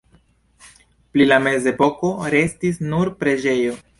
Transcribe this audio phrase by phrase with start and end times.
[1.17, 3.79] Pri la mezepoko restis nur preĝejo.